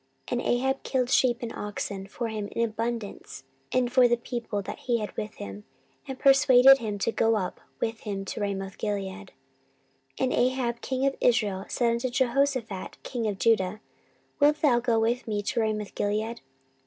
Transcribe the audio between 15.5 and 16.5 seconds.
Ramothgilead?